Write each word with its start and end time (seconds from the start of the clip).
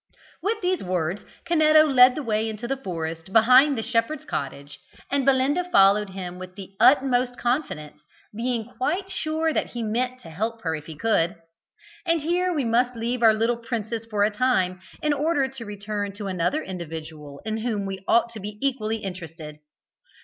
With 0.41 0.61
these 0.61 0.81
words 0.81 1.23
Canetto 1.45 1.85
led 1.85 2.15
the 2.15 2.23
way 2.23 2.49
into 2.49 2.67
the 2.67 2.75
forest 2.75 3.31
behind 3.31 3.77
the 3.77 3.83
shepherd's 3.83 4.25
cottage, 4.25 4.79
and 5.11 5.25
Belinda 5.27 5.65
followed 5.69 6.09
him 6.09 6.39
with 6.39 6.55
the 6.55 6.71
utmost 6.79 7.37
confidence, 7.37 8.01
being 8.35 8.65
quite 8.65 9.11
sure 9.11 9.53
that 9.53 9.73
he 9.73 9.83
meant 9.83 10.19
to 10.21 10.31
help 10.31 10.63
her 10.63 10.73
if 10.73 10.87
he 10.87 10.95
could. 10.95 11.35
And 12.03 12.19
here 12.21 12.51
we 12.51 12.65
must 12.65 12.95
leave 12.95 13.21
our 13.21 13.35
little 13.35 13.57
princess 13.57 14.03
for 14.07 14.23
a 14.23 14.31
time, 14.31 14.81
in 15.03 15.13
order 15.13 15.47
to 15.47 15.65
return 15.67 16.13
to 16.13 16.25
another 16.25 16.63
individual 16.63 17.39
in 17.45 17.57
whom 17.57 17.85
we 17.85 18.03
ought 18.07 18.29
to 18.33 18.39
be 18.39 18.57
equally 18.59 19.03
interested. 19.03 19.59